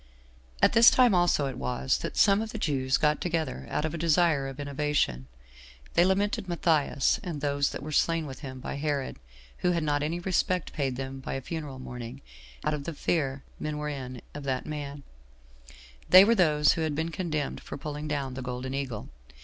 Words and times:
1. 0.57 0.57
At 0.63 0.73
this 0.73 0.89
time 0.89 1.13
also 1.13 1.45
it 1.45 1.59
was 1.59 1.99
that 1.99 2.17
some 2.17 2.41
of 2.41 2.51
the 2.51 2.57
Jews 2.57 2.97
got 2.97 3.21
together 3.21 3.67
out 3.69 3.85
of 3.85 3.93
a 3.93 3.99
desire 3.99 4.47
of 4.47 4.59
innovation. 4.59 5.27
They 5.93 6.03
lamented 6.03 6.47
Matthias, 6.49 7.19
and 7.21 7.39
those 7.39 7.69
that 7.69 7.83
were 7.83 7.91
slain 7.91 8.25
with 8.25 8.39
him 8.39 8.59
by 8.59 8.77
Herod, 8.77 9.19
who 9.57 9.73
had 9.73 9.83
not 9.83 10.01
any 10.01 10.19
respect 10.19 10.73
paid 10.73 10.95
them 10.95 11.19
by 11.19 11.33
a 11.35 11.39
funeral 11.39 11.77
mourning, 11.77 12.21
out 12.63 12.73
of 12.73 12.85
the 12.85 12.95
fear 12.95 13.43
men 13.59 13.77
were 13.77 13.89
in 13.89 14.23
of 14.33 14.41
that 14.45 14.65
man; 14.65 15.03
they 16.09 16.25
were 16.25 16.33
those 16.33 16.73
who 16.73 16.81
had 16.81 16.95
been 16.95 17.11
condemned 17.11 17.61
for 17.61 17.77
pulling 17.77 18.07
down 18.07 18.33
the 18.33 18.41
golden 18.41 18.73
eagle. 18.73 19.07